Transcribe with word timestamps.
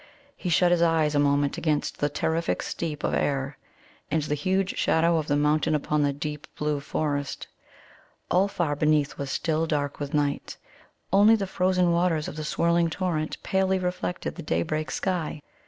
He 0.35 0.49
shut 0.49 0.71
his 0.71 0.81
eyes 0.81 1.13
a 1.13 1.19
moment 1.19 1.59
against 1.59 1.99
that 1.99 2.15
terrific 2.15 2.63
steep 2.63 3.03
of 3.03 3.13
air, 3.13 3.59
and 4.09 4.23
the 4.23 4.33
huge 4.33 4.75
shadow 4.75 5.17
of 5.17 5.27
the 5.27 5.35
mountain 5.35 5.75
upon 5.75 6.01
the 6.01 6.11
deep 6.11 6.47
blue 6.57 6.79
forest. 6.79 7.47
All 8.31 8.47
far 8.47 8.75
beneath 8.75 9.19
was 9.19 9.29
still 9.29 9.67
dark 9.67 9.99
with 9.99 10.11
night; 10.15 10.57
only 11.13 11.35
the 11.35 11.45
frozen 11.45 11.91
waters 11.91 12.27
of 12.27 12.35
the 12.35 12.43
swirling 12.43 12.89
torrent 12.89 13.37
palely 13.43 13.77
reflected 13.77 14.33
the 14.33 14.41
daybreak 14.41 14.89
sky. 14.89 15.39